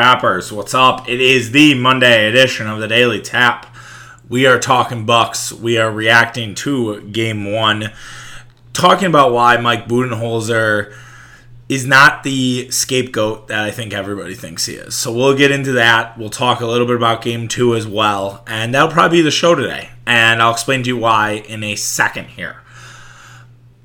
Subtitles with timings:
[0.00, 1.08] Tappers, what's up?
[1.08, 3.66] It is the Monday edition of the Daily Tap.
[4.28, 5.52] We are talking Bucks.
[5.52, 7.90] We are reacting to Game One,
[8.72, 10.94] talking about why Mike Budenholzer
[11.68, 14.94] is not the scapegoat that I think everybody thinks he is.
[14.94, 16.16] So we'll get into that.
[16.16, 19.32] We'll talk a little bit about Game Two as well, and that'll probably be the
[19.32, 19.90] show today.
[20.06, 22.62] And I'll explain to you why in a second here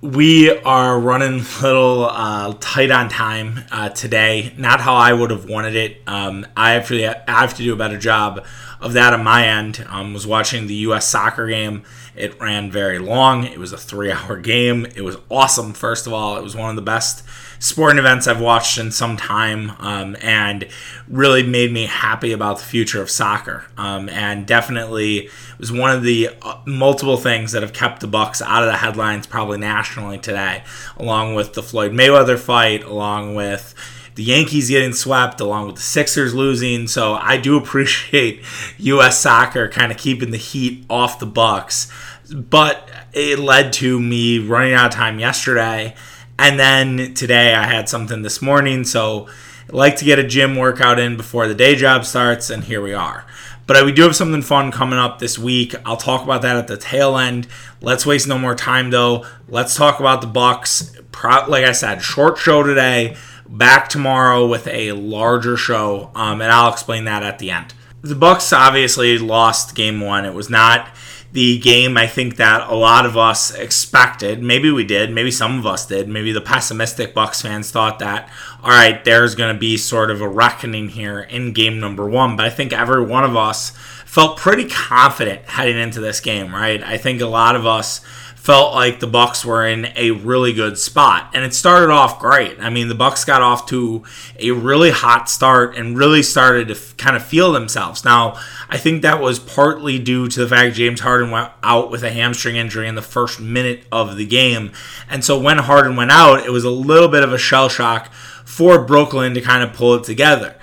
[0.03, 4.53] we are running a little uh, tight on time uh, today.
[4.57, 6.01] Not how I would have wanted it.
[6.05, 8.45] Um, I have to I have to do a better job
[8.81, 9.85] of that on my end.
[9.87, 11.07] Um, was watching the U.S.
[11.07, 11.83] soccer game.
[12.17, 13.45] It ran very long.
[13.45, 14.85] It was a three-hour game.
[14.93, 15.71] It was awesome.
[15.71, 17.23] First of all, it was one of the best
[17.63, 20.67] sporting events I've watched in some time, um, and
[21.07, 23.63] really made me happy about the future of soccer.
[23.77, 28.41] Um, and definitely was one of the uh, multiple things that have kept the Bucks
[28.41, 30.65] out of the headlines, probably nationally today,
[30.97, 33.73] along with the Floyd Mayweather fight, along with
[34.15, 36.87] the Yankees getting swept along with the Sixers losing.
[36.87, 38.43] So I do appreciate
[38.77, 41.89] US soccer kind of keeping the heat off the Bucks.
[42.29, 45.95] But it led to me running out of time yesterday
[46.39, 49.27] and then today I had something this morning, so
[49.71, 52.81] I like to get a gym workout in before the day job starts, and here
[52.81, 53.25] we are.
[53.65, 55.73] But we do have something fun coming up this week.
[55.85, 57.47] I'll talk about that at the tail end.
[57.81, 59.25] Let's waste no more time though.
[59.47, 60.97] Let's talk about the Bucks.
[61.23, 63.15] Like I said, short show today.
[63.47, 67.73] Back tomorrow with a larger show, um, and I'll explain that at the end.
[68.01, 70.25] The Bucks obviously lost game one.
[70.25, 70.89] It was not
[71.33, 74.43] the game I think that a lot of us expected.
[74.43, 76.07] Maybe we did, maybe some of us did.
[76.07, 78.29] Maybe the pessimistic Bucks fans thought that,
[78.61, 82.35] all right, there's going to be sort of a reckoning here in game number 1,
[82.37, 83.71] but I think every one of us
[84.05, 86.83] felt pretty confident heading into this game, right?
[86.83, 88.01] I think a lot of us
[88.43, 92.59] felt like the Bucks were in a really good spot, and it started off great.
[92.59, 94.03] I mean, the Bucks got off to
[94.37, 98.03] a really hot start and really started to f- kind of feel themselves.
[98.03, 102.03] Now, I think that was partly due to the fact James Harden went out with
[102.03, 104.73] a hamstring injury in the first minute of the game,
[105.09, 108.11] and so when Harden went out, it was a little bit of a shell shock
[108.43, 110.55] for Brooklyn to kind of pull it together.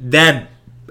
[0.00, 0.46] Then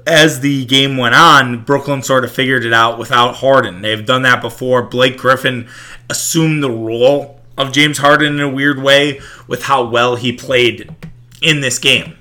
[0.05, 3.81] as the game went on, Brooklyn sort of figured it out without Harden.
[3.81, 4.83] They've done that before.
[4.83, 5.67] Blake Griffin
[6.09, 10.93] assumed the role of James Harden in a weird way with how well he played
[11.41, 12.17] in this game.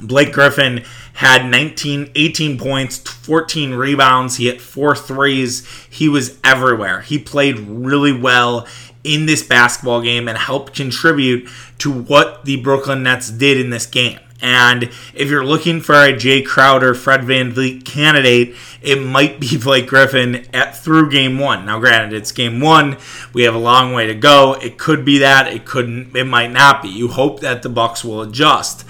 [0.00, 0.84] Blake Griffin
[1.14, 4.36] had 19, 18 points, 14 rebounds.
[4.36, 5.66] He hit four threes.
[5.88, 7.00] He was everywhere.
[7.00, 8.66] He played really well
[9.02, 13.86] in this basketball game and helped contribute to what the Brooklyn Nets did in this
[13.86, 14.18] game.
[14.40, 19.56] And if you're looking for a Jae Crowder, Fred Van VanVleet candidate, it might be
[19.62, 21.66] Blake Griffin at through game one.
[21.66, 22.98] Now, granted, it's game one.
[23.32, 24.54] We have a long way to go.
[24.54, 25.48] It could be that.
[25.48, 26.14] It couldn't.
[26.14, 26.88] It might not be.
[26.88, 28.86] You hope that the Bucks will adjust.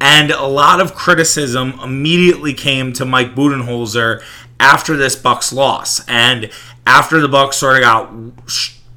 [0.00, 4.22] And a lot of criticism immediately came to Mike Budenholzer
[4.58, 6.50] after this Bucks loss, and
[6.86, 8.12] after the Bucks sort of got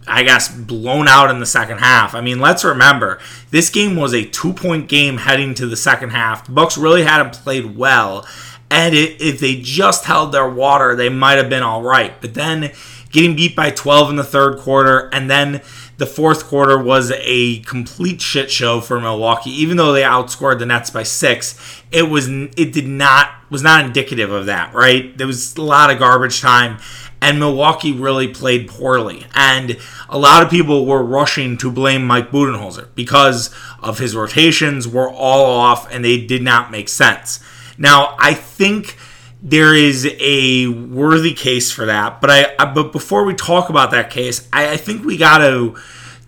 [0.07, 2.13] I guess, blown out in the second half.
[2.13, 3.19] I mean, let's remember
[3.51, 6.45] this game was a two point game heading to the second half.
[6.45, 8.27] The Bucks really hadn't played well,
[8.69, 12.19] and it, if they just held their water, they might have been all right.
[12.19, 12.71] But then
[13.11, 15.61] getting beat by 12 in the third quarter, and then
[15.97, 19.51] the fourth quarter was a complete shit show for Milwaukee.
[19.51, 23.85] Even though they outscored the Nets by six, it was it did not was not
[23.85, 24.73] indicative of that.
[24.73, 25.17] Right?
[25.17, 26.79] There was a lot of garbage time
[27.23, 29.25] and Milwaukee really played poorly.
[29.33, 29.77] And
[30.09, 33.49] a lot of people were rushing to blame Mike Budenholzer because
[33.81, 37.39] of his rotations were all off and they did not make sense.
[37.77, 38.97] Now, I think
[39.41, 44.09] there is a worthy case for that, but I, but before we talk about that
[44.09, 45.77] case, I, I think we got to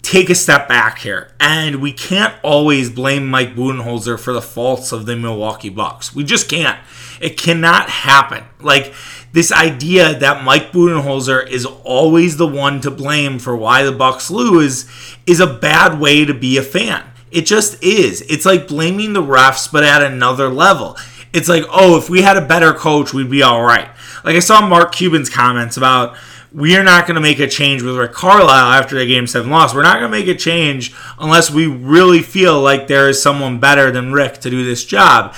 [0.02, 1.32] take a step back here.
[1.42, 6.16] And we can't always blame Mike Budenholzer for the faults of the Milwaukee Bucks.
[6.16, 6.80] We just can't.
[7.20, 8.46] It cannot happen.
[8.62, 8.94] Like
[9.36, 14.32] this idea that Mike Budenholzer is always the one to blame for why the Bucks
[14.32, 14.90] lose
[15.28, 17.04] is a bad way to be a fan.
[17.32, 18.22] It just is.
[18.30, 20.96] It's like blaming the refs but at another level.
[21.34, 23.90] It's like, "Oh, if we had a better coach, we'd be all right."
[24.24, 26.16] Like I saw Mark Cuban's comments about
[26.54, 29.52] we are not going to make a change with Rick Carlisle after the game seven
[29.52, 29.76] loss.
[29.76, 33.60] We're not going to make a change unless we really feel like there is someone
[33.60, 35.36] better than Rick to do this job.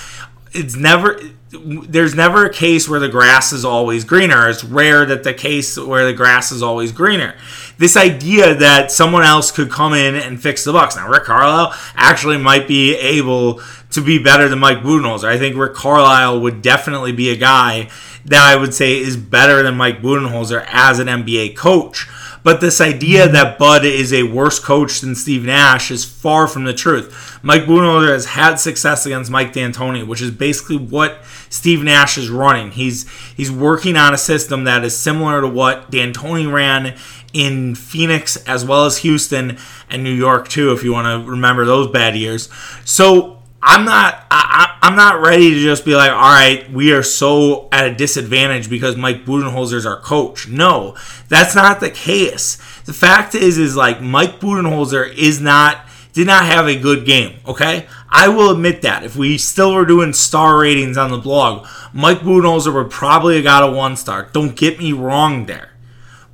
[0.54, 1.20] It's never
[1.64, 4.50] there's never a case where the grass is always greener.
[4.50, 7.36] It's rare that the case where the grass is always greener.
[7.78, 10.96] This idea that someone else could come in and fix the Bucks.
[10.96, 13.62] Now, Rick Carlisle actually might be able
[13.92, 15.26] to be better than Mike Budenholzer.
[15.26, 17.90] I think Rick Carlisle would definitely be a guy
[18.26, 22.08] that I would say is better than Mike Budenholzer as an NBA coach.
[22.44, 23.34] But this idea mm-hmm.
[23.34, 27.40] that Bud is a worse coach than Steve Nash is far from the truth.
[27.44, 32.30] Mike Budenholzer has had success against Mike D'Antoni, which is basically what Steve Nash is
[32.30, 32.72] running.
[32.72, 36.96] He's he's working on a system that is similar to what D'Antoni ran
[37.34, 39.58] in Phoenix as well as Houston
[39.90, 42.50] and New York too, if you want to remember those bad years.
[42.86, 43.37] So
[43.70, 47.68] I'm not I, am not ready to just be like, all right, we are so
[47.74, 50.48] at a disadvantage because Mike Budenholzer is our coach.
[50.48, 50.96] No,
[51.28, 52.56] that's not the case.
[52.86, 55.82] The fact is, is like Mike Budenholzer is not
[56.14, 57.40] did not have a good game.
[57.46, 59.04] Okay, I will admit that.
[59.04, 63.44] If we still were doing star ratings on the blog, Mike Budenholzer would probably have
[63.44, 64.30] got a one star.
[64.32, 65.72] Don't get me wrong there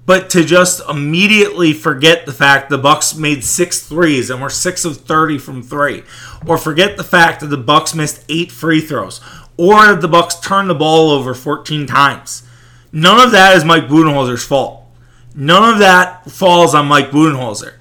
[0.06, 4.86] but to just immediately forget the fact the Bucks made six threes and were six
[4.86, 6.04] of thirty from three,
[6.46, 9.22] or forget the fact that the Bucks missed eight free throws,
[9.58, 12.44] or the Bucks turned the ball over 14 times.
[12.92, 14.84] None of that is Mike Budenholzer's fault.
[15.36, 17.76] None of that falls on Mike Budenholzer.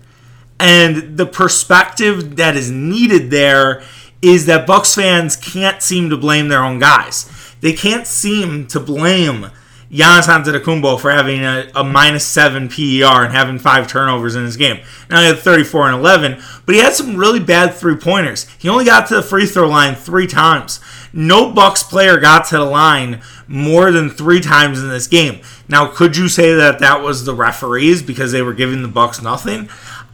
[0.59, 3.83] And the perspective that is needed there
[4.23, 7.29] is that Bucks fans can't seem to blame their own guys.
[7.61, 9.51] They can't seem to blame
[9.93, 14.57] Giannis Antetokounmpo for having a, a minus seven PER and having five turnovers in his
[14.57, 14.81] game.
[15.11, 18.49] Now he had 34 and 11, but he had some really bad three pointers.
[18.59, 20.81] He only got to the free throw line three times.
[21.13, 25.43] No Bucks player got to the line more than three times in this game.
[25.69, 29.21] Now, could you say that that was the referees because they were giving the Bucks
[29.21, 29.69] nothing?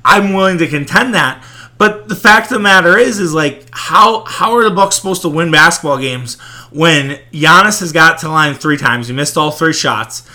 [0.05, 1.45] I'm willing to contend that.
[1.79, 5.23] But the fact of the matter is, is like how how are the Bucks supposed
[5.23, 6.39] to win basketball games
[6.71, 9.07] when Giannis has got to the line three times?
[9.07, 10.29] He missed all three shots.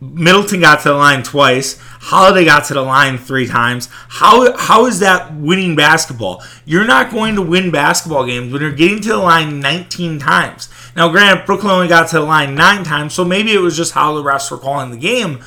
[0.00, 1.78] Middleton got to the line twice.
[1.80, 3.88] Holiday got to the line three times.
[4.08, 6.42] How how is that winning basketball?
[6.64, 10.68] You're not going to win basketball games when you're getting to the line 19 times.
[10.94, 13.92] Now, granted, Brooklyn only got to the line nine times, so maybe it was just
[13.92, 15.40] how the refs were calling the game.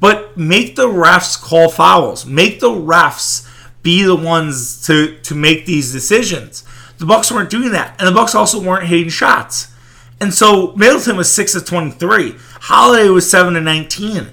[0.00, 2.24] But make the refs call fouls.
[2.24, 3.46] Make the refs
[3.84, 6.64] be the ones to to make these decisions.
[6.98, 9.72] The Bucks weren't doing that, and the Bucks also weren't hitting shots.
[10.20, 12.34] And so Middleton was six of twenty three.
[12.62, 14.30] Holiday was seven of nineteen.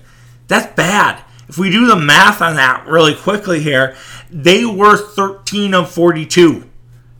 [0.47, 1.23] That's bad.
[1.47, 3.95] If we do the math on that really quickly here,
[4.31, 6.69] they were thirteen of forty two.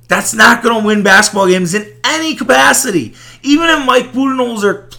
[0.08, 3.14] That's not going to win basketball games in any capacity.
[3.44, 4.96] Even if Mike Budenholzer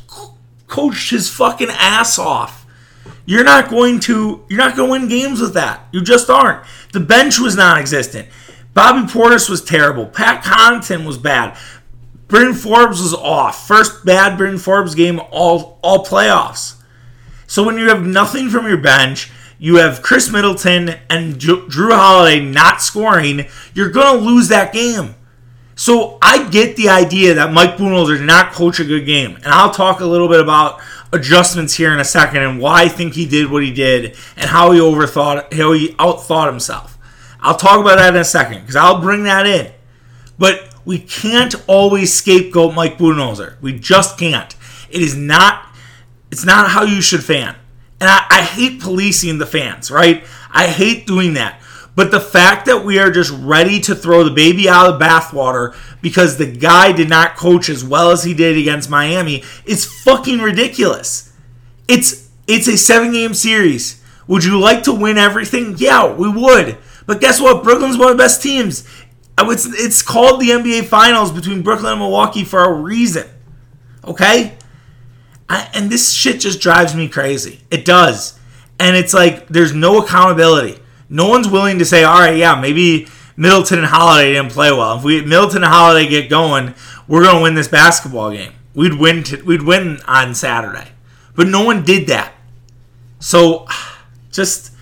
[0.66, 2.61] coached his fucking ass off
[3.24, 5.86] you're not going to you're not going to win games with that.
[5.92, 6.64] You just aren't.
[6.92, 8.28] The bench was non-existent.
[8.74, 10.06] Bobby Portis was terrible.
[10.06, 11.56] Pat Connaughton was bad.
[12.28, 13.66] Bryn Forbes was off.
[13.66, 16.76] First bad Bryn Forbes game all all playoffs.
[17.46, 22.40] So when you have nothing from your bench, you have Khris Middleton and Jrue Holiday
[22.40, 25.14] not scoring, you're going to lose that game.
[25.74, 29.46] So I get the idea that Mike Budenholzer did not coach a good game, and
[29.46, 30.80] I'll talk a little bit about
[31.12, 34.50] adjustments here in a second and why I think he did what he did and
[34.50, 36.98] how he overthought, how he outthought himself.
[37.40, 39.72] I'll talk about that in a second because I'll bring that in.
[40.38, 43.60] But we can't always scapegoat Mike Budenholzer.
[43.60, 44.54] We just can't.
[44.90, 45.66] It is not.
[46.30, 47.56] It's not how you should fan.
[48.00, 50.24] And I, I hate policing the fans, right?
[50.50, 51.60] I hate doing that.
[51.94, 55.04] But the fact that we are just ready to throw the baby out of the
[55.04, 59.84] bathwater because the guy did not coach as well as he did against Miami is
[59.84, 61.32] fucking ridiculous.
[61.88, 64.02] It's it's a seven game series.
[64.26, 65.74] Would you like to win everything?
[65.76, 66.78] Yeah, we would.
[67.06, 67.62] But guess what?
[67.62, 68.88] Brooklyn's one of the best teams.
[69.38, 73.28] It's, it's called the NBA Finals between Brooklyn and Milwaukee for a reason.
[74.04, 74.56] Okay?
[75.48, 77.60] I, and this shit just drives me crazy.
[77.70, 78.38] It does.
[78.78, 80.81] And it's like there's no accountability.
[81.12, 84.96] No one's willing to say, all right, yeah, maybe Middleton and Holiday didn't play well.
[84.96, 86.74] If we Middleton and Holiday get going,
[87.06, 88.52] we're going to win this basketball game.
[88.74, 89.22] We'd win.
[89.44, 90.88] We'd win on Saturday,
[91.36, 92.32] but no one did that.
[93.20, 93.66] So,
[94.30, 94.72] just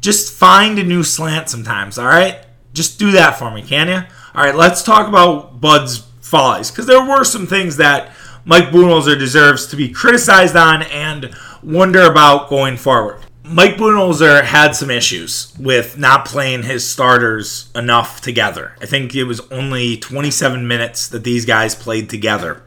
[0.00, 1.98] just find a new slant sometimes.
[1.98, 2.38] All right,
[2.72, 4.02] just do that for me, can you?
[4.34, 8.10] All right, let's talk about Bud's follies because there were some things that
[8.46, 13.20] Mike Budenholzer deserves to be criticized on and wonder about going forward.
[13.46, 18.74] Mike Budenholzer had some issues with not playing his starters enough together.
[18.80, 22.62] I think it was only 27 minutes that these guys played together.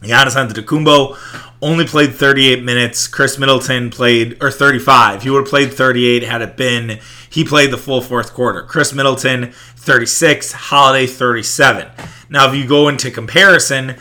[0.00, 1.18] Giannis Antetokounmpo
[1.60, 3.06] only played 38 minutes.
[3.06, 5.22] Khris Middleton played, or 35.
[5.22, 8.62] He would have played 38 had it been he played the full fourth quarter.
[8.62, 11.90] Khris Middleton 36, Holiday 37.
[12.30, 13.96] Now, if you go into comparison,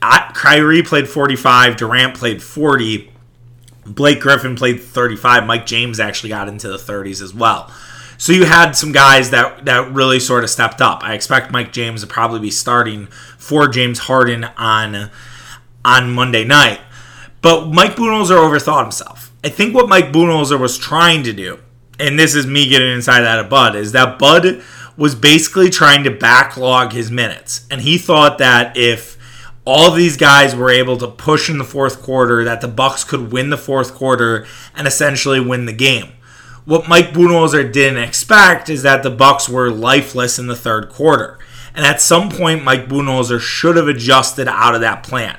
[0.00, 3.12] Kyrie played 45, Durant played 40.
[3.86, 5.46] Blake Griffin played 35.
[5.46, 7.72] Mike James actually got into the 30s as well.
[8.18, 11.04] So you had some guys that that really sort of stepped up.
[11.04, 13.06] I expect Mike James to probably be starting
[13.38, 15.10] for James Harden on
[15.84, 16.80] on Monday night.
[17.42, 19.32] But Mike Budenholzer overthought himself.
[19.44, 21.60] I think what Mike Budenholzer was trying to do,
[22.00, 24.62] and this is me getting inside that of Bud, is that Bud
[24.96, 27.66] was basically trying to backlog his minutes.
[27.70, 29.15] And he thought that if
[29.66, 33.32] all these guys were able to push in the fourth quarter, that the Bucks could
[33.32, 36.12] win the fourth quarter and essentially win the game.
[36.64, 41.38] What Mike Budenholzer didn't expect is that the Bucks were lifeless in the third quarter.
[41.74, 45.36] And at some point, Mike Budenholzer should have adjusted out of that plan.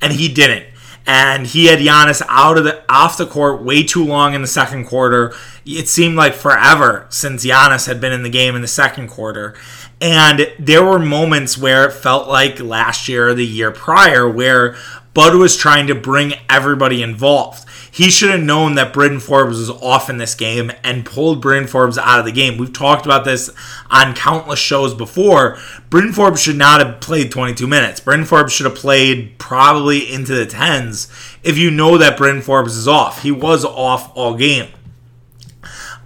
[0.00, 0.66] And he didn't
[1.06, 4.46] and he had Giannis out of the off the court way too long in the
[4.46, 5.34] second quarter.
[5.66, 9.54] It seemed like forever since Giannis had been in the game in the second quarter.
[10.00, 14.76] And there were moments where it felt like last year or the year prior where
[15.14, 17.64] Bud was trying to bring everybody involved.
[17.94, 21.68] He should have known that Bryn Forbes was off in this game and pulled Bryn
[21.68, 22.58] Forbes out of the game.
[22.58, 23.50] We've talked about this
[23.88, 25.58] on countless shows before.
[25.90, 28.00] Bryn Forbes should not have played 22 minutes.
[28.00, 31.08] Bryn Forbes should have played probably into the 10s
[31.44, 33.22] if you know that Bryn Forbes is off.
[33.22, 34.66] He was off all game.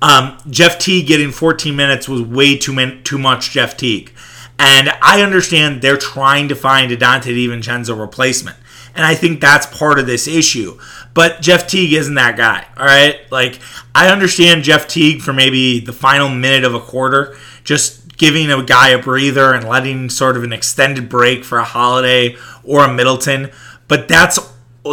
[0.01, 4.13] Um, Jeff Teague getting 14 minutes was way too, min- too much Jeff Teague.
[4.59, 8.57] And I understand they're trying to find a Donte DiVincenzo replacement.
[8.95, 10.79] And I think that's part of this issue.
[11.15, 12.67] But Jeff Teague isn't that guy.
[12.77, 13.21] All right.
[13.31, 13.61] Like,
[13.95, 18.63] I understand Jeff Teague for maybe the final minute of a quarter, just giving a
[18.65, 22.93] guy a breather and letting sort of an extended break for a holiday or a
[22.93, 23.51] Middleton.
[23.87, 24.39] But that's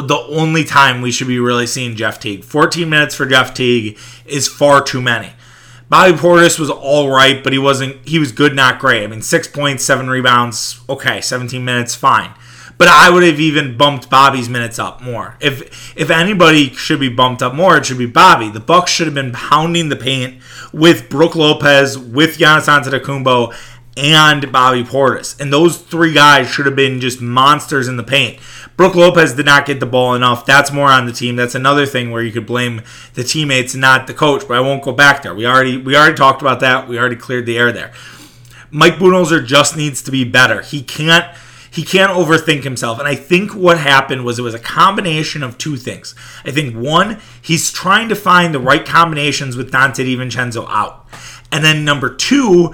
[0.02, 2.44] the only time we should be really seeing Jeff Teague.
[2.44, 5.32] 14 minutes for Jeff Teague is far too many.
[5.90, 8.08] Bobby Portis was all right, but he wasn't.
[8.08, 9.04] He was good, not great.
[9.04, 10.82] I mean, six points, seven rebounds.
[10.90, 12.34] Okay, 17 minutes, fine.
[12.78, 15.38] But I would have even bumped Bobby's minutes up more.
[15.40, 18.50] If if anybody should be bumped up more, it should be Bobby.
[18.50, 20.42] The Bucks should have been pounding the paint
[20.74, 23.56] with Brook Lopez, with Giannis Antetokounmpo,
[23.98, 25.40] and Bobby Portis.
[25.40, 28.40] And those three guys should have been just monsters in the paint.
[28.78, 30.46] Brook Lopez did not get the ball enough.
[30.46, 31.36] That's more on the team.
[31.36, 32.82] That's another thing where you could blame
[33.14, 34.48] the teammates, not the coach.
[34.48, 35.34] But I won't go back there.
[35.34, 36.88] We already we already talked about that.
[36.88, 37.94] We already cleared the air there.
[38.72, 40.62] Mike Budenholzer just needs to be better.
[40.62, 41.25] He can't
[41.72, 43.00] he can't overthink himself.
[43.00, 46.16] And I think what happened was it was a combination of two things.
[46.46, 51.06] I think one, he's trying to find the right combinations with Donte DiVincenzo out.
[51.52, 52.74] And then number two,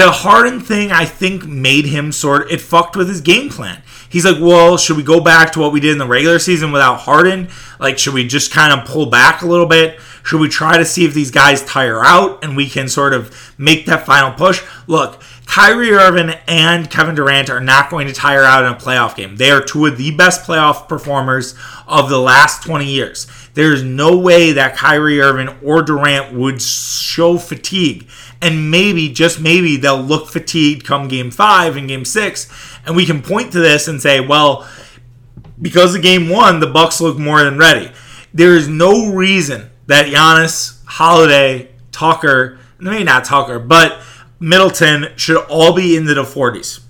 [0.00, 3.82] the Harden thing I think made him sort of, it fucked with his game plan.
[4.08, 6.72] He's like, well, should we go back to what we did in the regular season
[6.72, 7.48] without Harden?
[7.78, 10.00] Like, should we just kind of pull back a little bit?
[10.24, 13.54] Should we try to see if these guys tire out and we can sort of
[13.58, 14.62] make that final push?
[14.86, 19.16] Look, Kyrie Irving and Kevin Durant are not going to tire out in a playoff
[19.16, 19.36] game.
[19.36, 21.54] They are two of the best playoff performers
[21.86, 23.26] of the last 20 years.
[23.54, 28.06] There's no way that Kyrie Irving or Durant would show fatigue.
[28.42, 32.50] And maybe, just maybe, they'll look fatigued come game five and game six.
[32.86, 34.66] And we can point to this and say, well,
[35.60, 37.90] because of game one, the Bucks look more than ready.
[38.32, 44.00] There is no reason that Giannis, Holiday, Tucker, maybe not Tucker, but
[44.38, 46.80] Middleton should all be into the 40s.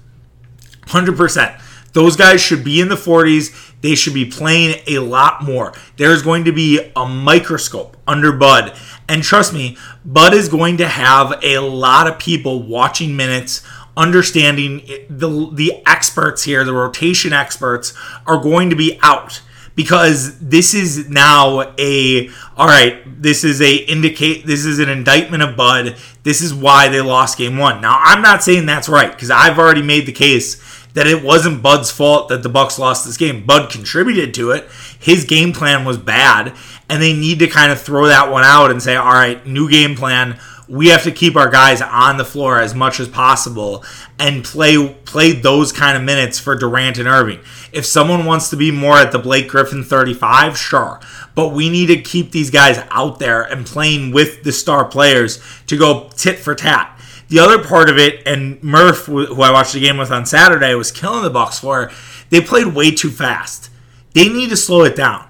[0.83, 1.61] 100%.
[1.93, 3.70] Those guys should be in the 40s.
[3.81, 5.73] They should be playing a lot more.
[5.97, 8.77] There's going to be a microscope under Bud.
[9.09, 13.63] And trust me, Bud is going to have a lot of people watching minutes,
[13.97, 17.95] understanding the, the experts here, the rotation experts,
[18.27, 19.41] are going to be out
[19.77, 25.43] because this is now a all right this is a indicate this is an indictment
[25.43, 29.13] of bud this is why they lost game one now i'm not saying that's right
[29.13, 33.05] because i've already made the case that it wasn't bud's fault that the bucks lost
[33.05, 34.69] this game bud contributed to it
[34.99, 36.55] his game plan was bad
[36.89, 39.71] and they need to kind of throw that one out and say all right new
[39.71, 40.39] game plan
[40.71, 43.85] we have to keep our guys on the floor as much as possible
[44.21, 47.41] and play play those kind of minutes for Durant and Irving.
[47.73, 51.01] If someone wants to be more at the Blake Griffin 35, sure.
[51.35, 55.43] But we need to keep these guys out there and playing with the star players
[55.67, 56.97] to go tit for tat.
[57.31, 60.75] The other part of it, and Murph, who I watched the game with on Saturday,
[60.75, 61.91] was killing the Bucks for.
[62.29, 63.71] They played way too fast.
[64.13, 65.29] They need to slow it down.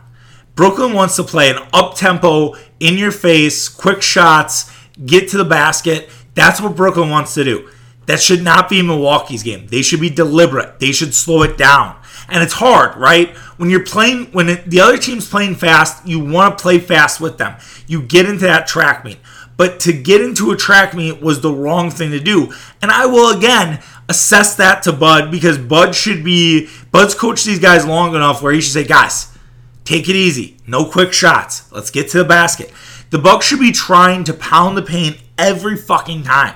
[0.54, 4.72] Brooklyn wants to play an up tempo, in your face, quick shots
[5.04, 6.08] get to the basket.
[6.34, 7.68] That's what Brooklyn wants to do.
[8.06, 9.66] That should not be Milwaukee's game.
[9.68, 10.80] They should be deliberate.
[10.80, 11.96] They should slow it down.
[12.28, 13.36] And it's hard, right?
[13.56, 17.38] When you're playing, when the other team's playing fast, you want to play fast with
[17.38, 17.56] them.
[17.86, 19.18] You get into that track meet.
[19.60, 22.50] But to get into a track meet was the wrong thing to do.
[22.80, 27.58] And I will again assess that to Bud because Bud should be, Bud's coached these
[27.58, 29.36] guys long enough where he should say, guys,
[29.84, 30.56] take it easy.
[30.66, 31.70] No quick shots.
[31.70, 32.72] Let's get to the basket.
[33.10, 36.54] The Bucks should be trying to pound the paint every fucking time.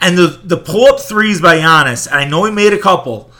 [0.00, 3.30] And the the pull up threes by Giannis, and I know he made a couple,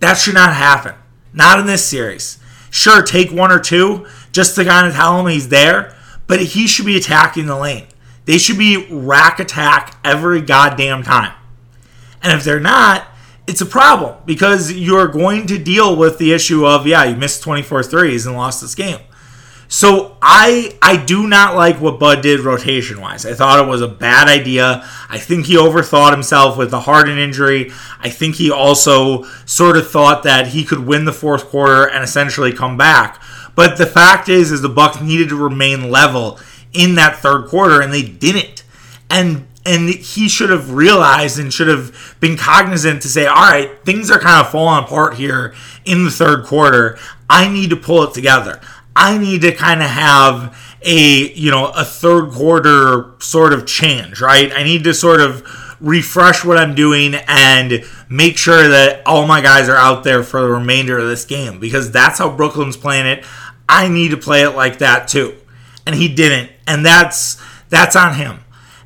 [0.00, 0.94] that should not happen.
[1.32, 2.38] Not in this series.
[2.68, 4.06] Sure, take one or two.
[4.30, 7.86] just to kind of tell him he's there, but he should be attacking the lane.
[8.24, 11.34] They should be rack attack every goddamn time.
[12.22, 13.08] And if they're not,
[13.46, 17.42] it's a problem because you're going to deal with the issue of, yeah, you missed
[17.42, 19.00] 24 threes and lost this game.
[19.72, 23.24] So I I do not like what Bud did rotation wise.
[23.24, 24.86] I thought it was a bad idea.
[25.08, 27.72] I think he overthought himself with the Harden injury.
[27.98, 32.04] I think he also sort of thought that he could win the fourth quarter and
[32.04, 33.22] essentially come back.
[33.54, 36.38] But the fact is is the Bucks needed to remain level
[36.72, 38.64] in that third quarter and they didn't.
[39.10, 43.70] And and he should have realized and should have been cognizant to say, all right,
[43.84, 46.98] things are kind of falling apart here in the third quarter.
[47.30, 48.60] I need to pull it together.
[48.96, 54.20] I need to kind of have a, you know, a third quarter sort of change,
[54.20, 54.52] right?
[54.52, 55.46] I need to sort of
[55.80, 60.40] refresh what I'm doing and make sure that all my guys are out there for
[60.40, 63.24] the remainder of this game because that's how Brooklyn's playing it.
[63.68, 65.36] I need to play it like that too.
[65.86, 66.50] And he didn't.
[66.66, 68.40] And that's that's on him.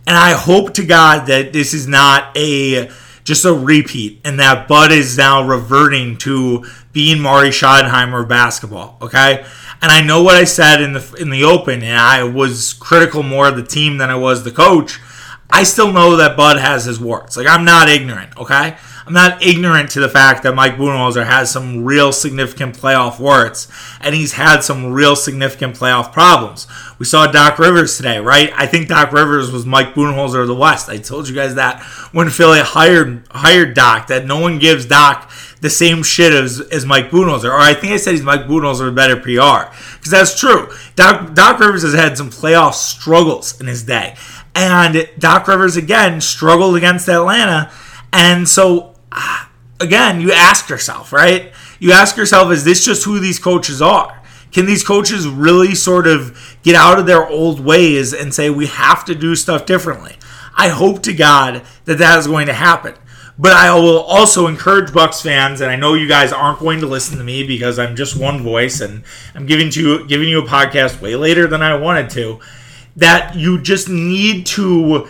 [0.07, 2.91] And I hope to God that this is not a
[3.25, 9.45] just a repeat and that Bud is now reverting to being Marty Schottenheimer basketball, okay?
[9.83, 13.23] And I know what I said in the in the open, and I was critical
[13.23, 15.01] more of the team than I was the coach.
[15.51, 17.37] I still know that Bud has his warts.
[17.37, 18.77] Like I'm not ignorant, okay?
[19.07, 23.69] I'm not ignorant to the fact that Mike Budenholzer has some real significant playoff warts,
[24.01, 26.67] and he's had some real significant playoff problems.
[26.99, 28.51] We saw Doc Rivers today, right?
[28.57, 30.89] I think Doc Rivers was Mike Budenholzer of the West.
[30.89, 35.31] I told you guys that when Philly hired hired Doc, that no one gives Doc
[35.61, 37.51] the same shit as, as Mike Budenholzer.
[37.51, 39.73] Or I think I said he's Mike Budenholzer better PR.
[39.97, 40.73] Because that's true.
[40.97, 44.17] Doc, Doc Rivers has had some playoff struggles in his day.
[44.55, 47.71] And Doc Rivers, again, struggled against Atlanta.
[48.13, 48.96] And so,
[49.81, 51.53] again, you ask yourself, right?
[51.79, 54.23] You ask yourself, is this just who these coaches are?
[54.53, 58.67] Can these coaches really sort of get out of their old ways and say, we
[58.67, 60.17] have to do stuff differently?
[60.57, 62.95] I hope to God that that is going to happen.
[63.39, 66.87] But I will also encourage Bucks fans, and I know you guys aren't going to
[66.87, 70.47] listen to me because I'm just one voice, and I'm giving you giving you a
[70.47, 72.41] podcast way later than I wanted to.
[72.97, 75.07] That you just need to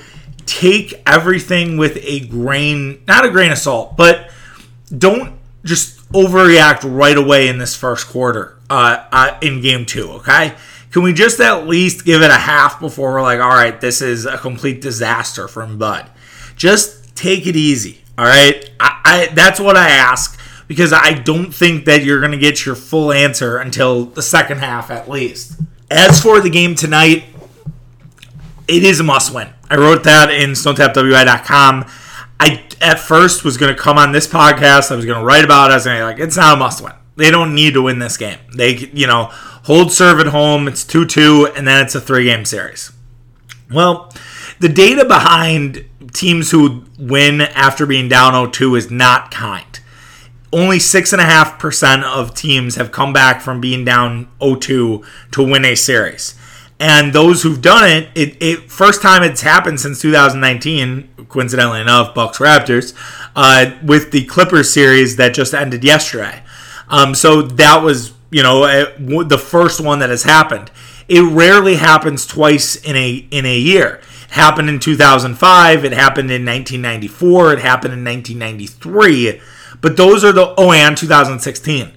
[0.46, 4.30] take everything with a grain, not a grain of salt, but
[4.96, 10.08] don't just overreact right away in this first quarter uh, uh, in game two.
[10.12, 10.54] Okay,
[10.90, 14.00] can we just at least give it a half before we're like, all right, this
[14.00, 16.08] is a complete disaster from Bud?
[16.54, 18.00] Just take it easy.
[18.16, 22.32] All right, I, I that's what I ask because I don't think that you're going
[22.32, 25.60] to get your full answer until the second half at least.
[25.90, 27.24] As for the game tonight,
[28.66, 29.48] it is a must win.
[29.70, 31.86] I wrote that in StoneTapWI.com.
[32.38, 34.92] I at first was going to come on this podcast.
[34.92, 35.72] I was going to write about it.
[35.72, 36.92] I was like, it's not a must win.
[37.16, 38.38] They don't need to win this game.
[38.54, 39.30] They, you know,
[39.64, 40.68] hold serve at home.
[40.68, 42.92] It's 2 2, and then it's a three game series.
[43.70, 44.12] Well,
[44.60, 49.80] the data behind teams who win after being down 0-2 is not kind.
[50.52, 56.34] Only 6.5% of teams have come back from being down 0-2 to win a series.
[56.78, 62.14] And those who've done it, it, it first time it's happened since 2019, coincidentally enough,
[62.14, 62.92] Bucks Raptors,
[63.34, 66.42] uh, with the Clippers series that just ended yesterday.
[66.88, 70.70] Um, so that was, you know, a, the first one that has happened.
[71.08, 76.44] It rarely happens twice in a in a year happened in 2005, it happened in
[76.44, 79.40] 1994, it happened in 1993,
[79.80, 81.92] but those are the oh and 2016.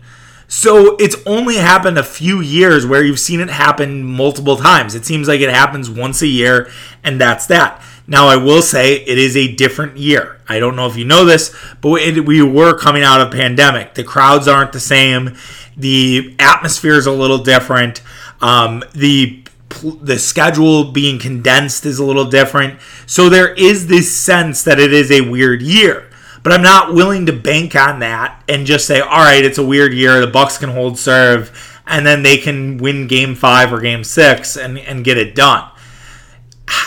[0.50, 4.96] So it's only happened a few years where you've seen it happen multiple times.
[4.96, 6.70] It seems like it happens once a year
[7.04, 7.82] and that's that.
[8.08, 10.42] Now I will say it is a different year.
[10.50, 13.94] I don't know if you know this, but it, we were coming out of pandemic.
[13.94, 15.38] The crowds aren't the same.
[15.78, 18.02] The atmosphere is a little different.
[18.42, 19.44] Um, the
[20.02, 22.80] the schedule being condensed is a little different.
[23.06, 26.09] So there is this sense that it is a weird year.
[26.50, 29.64] But I'm not willing to bank on that and just say, all right, it's a
[29.64, 30.20] weird year.
[30.20, 34.58] The Bucks can hold serve, and then they can win Game Five or Game Six
[34.58, 35.70] and and get it done.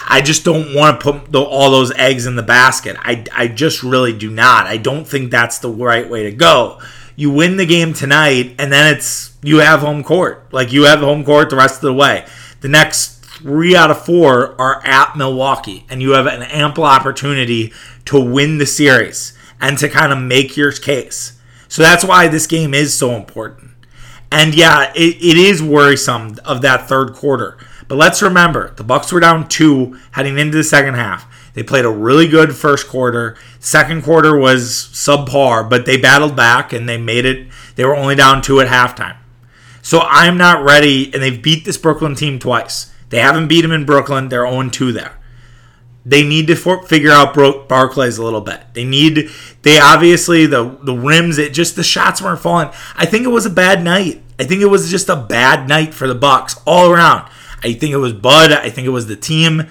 [0.08, 2.96] I just don't want to put all those eggs in the basket.
[2.98, 4.66] I, I just really do not.
[4.66, 6.80] I don't think that's the right way to go.
[7.14, 10.52] You win the game tonight, and then it's you have home court.
[10.52, 12.26] Like you have home court the rest of the way.
[12.62, 17.72] The next three out of four are at Milwaukee, and you have an ample opportunity
[18.06, 21.40] to win the series and to kind of make your case.
[21.68, 23.70] So that's why this game is so important.
[24.30, 27.56] And yeah, it, it is worrisome of that third quarter.
[27.88, 31.26] But let's remember, the Bucks were down two heading into the second half.
[31.54, 33.36] They played a really good first quarter.
[33.60, 37.48] Second quarter was subpar, but they battled back and they made it.
[37.76, 39.16] They were only down two at halftime.
[39.82, 42.92] So I'm not ready, and they've beat this Brooklyn team twice.
[43.10, 44.28] They haven't beat them in Brooklyn.
[44.28, 45.18] They're 0 2 there.
[46.04, 48.60] They need to for, figure out Bro- Barclays a little bit.
[48.74, 49.30] They need,
[49.62, 52.70] they obviously, the, the rims, it just, the shots weren't falling.
[52.96, 54.20] I think it was a bad night.
[54.38, 57.30] I think it was just a bad night for the Bucks all around.
[57.62, 58.50] I think it was Bud.
[58.52, 59.68] I think it was the team.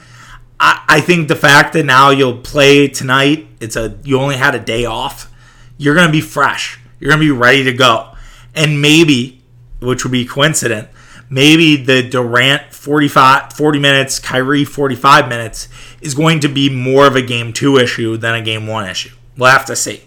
[0.60, 4.56] I, I think the fact that now you'll play tonight, it's a you only had
[4.56, 5.30] a day off.
[5.78, 6.80] You're gonna be fresh.
[7.00, 8.14] You're gonna be ready to go.
[8.56, 9.42] And maybe,
[9.82, 10.88] which would be coincident,
[11.30, 15.70] maybe the Durant 45, 40 minutes, Kyrie 45 minutes
[16.02, 19.12] is going to be more of a game two issue than a game one issue.
[19.38, 20.02] We'll have to see.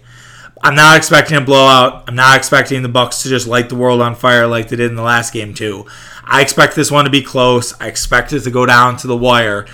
[0.61, 2.03] I'm not expecting a blowout.
[2.09, 4.91] I'm not expecting the Bucks to just light the world on fire like they did
[4.91, 5.87] in the last game too.
[6.25, 7.81] I expect this one to be close.
[7.81, 9.67] I expect it to go down to the wire.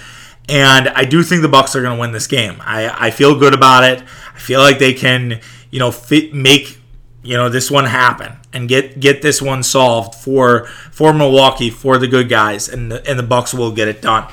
[0.51, 2.57] And I do think the Bucks are going to win this game.
[2.61, 4.03] I, I feel good about it.
[4.35, 6.79] I feel like they can, you know, fit, make
[7.23, 11.99] you know this one happen and get get this one solved for for Milwaukee for
[11.99, 14.27] the good guys, and the, and the Bucks will get it done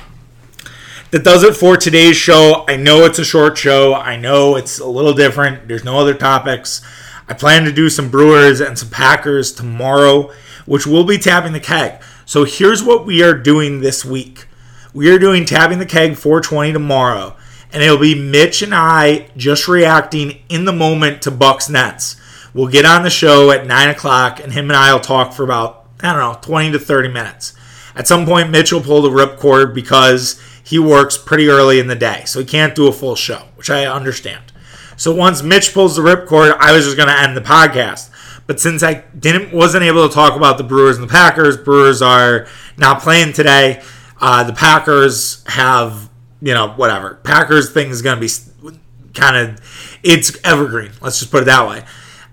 [1.10, 2.64] that does it for today's show.
[2.68, 3.94] I know it's a short show.
[3.94, 5.66] I know it's a little different.
[5.66, 6.82] There's no other topics.
[7.26, 10.32] I plan to do some Brewers and some Packers tomorrow,
[10.66, 12.02] which will be tapping the keg.
[12.26, 14.46] So here's what we are doing this week.
[14.92, 17.36] We are doing tapping the keg 420 tomorrow,
[17.72, 22.16] and it'll be Mitch and I just reacting in the moment to Bucks Nets.
[22.54, 25.44] We'll get on the show at nine o'clock, and him and I will talk for
[25.44, 27.54] about I don't know 20 to 30 minutes.
[27.94, 31.96] At some point, Mitch will pull the ripcord because he works pretty early in the
[31.96, 34.52] day, so he can't do a full show, which I understand.
[34.96, 38.10] So once Mitch pulls the ripcord, I was just going to end the podcast.
[38.46, 42.00] But since I didn't wasn't able to talk about the Brewers and the Packers, Brewers
[42.02, 43.82] are not playing today.
[44.20, 46.08] Uh, the Packers have
[46.40, 47.16] you know whatever.
[47.22, 48.78] Packers thing is going to be
[49.12, 50.92] kind of it's evergreen.
[51.00, 51.84] Let's just put it that way.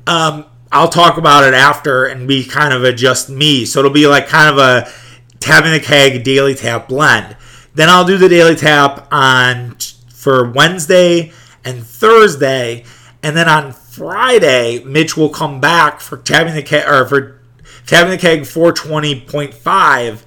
[0.08, 3.66] Um, I'll talk about it after and be kind of a just me.
[3.66, 4.92] So it'll be like kind of a
[5.40, 7.38] tapping the keg daily tap blend.
[7.74, 9.78] Then I'll do the daily tap on
[10.10, 11.32] for Wednesday
[11.64, 12.84] and Thursday,
[13.22, 17.42] and then on Friday, Mitch will come back for tapping the keg or for
[17.86, 20.24] tapping the keg 420.5,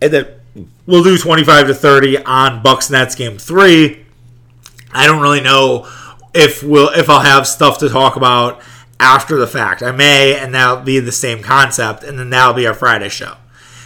[0.00, 0.26] and then
[0.86, 4.04] we'll do 25 to 30 on Bucks Nets game three.
[4.92, 5.90] I don't really know
[6.34, 8.62] if we'll if I'll have stuff to talk about
[8.98, 9.82] after the fact.
[9.82, 13.36] I may, and that'll be the same concept, and then that'll be our Friday show.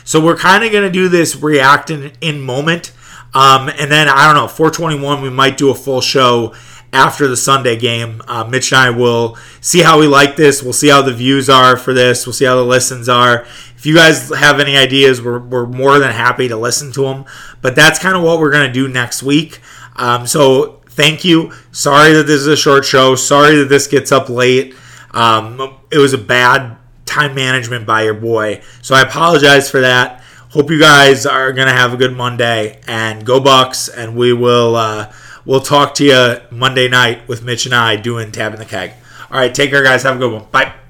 [0.04, 2.92] So we're kind of going to do this reacting in moment.
[3.32, 6.54] Um, and then I don't know, 421, we might do a full show
[6.92, 8.20] after the Sunday game.
[8.26, 10.62] Uh, Mitch and I will see how we like this.
[10.62, 12.26] We'll see how the views are for this.
[12.26, 13.42] We'll see how the listens are.
[13.76, 17.24] If you guys have any ideas, we're, we're more than happy to listen to them.
[17.62, 19.60] But that's kind of what we're going to do next week.
[19.96, 21.52] Um, so thank you.
[21.72, 23.14] Sorry that this is a short show.
[23.14, 24.74] Sorry that this gets up late.
[25.12, 28.62] Um, it was a bad time management by your boy.
[28.82, 30.22] So I apologize for that.
[30.50, 33.88] Hope you guys are gonna have a good Monday and go Bucks.
[33.88, 35.12] And we will uh,
[35.44, 38.92] we'll talk to you Monday night with Mitch and I doing tapping the keg.
[39.30, 40.02] All right, take care, guys.
[40.02, 40.44] Have a good one.
[40.50, 40.80] Bye.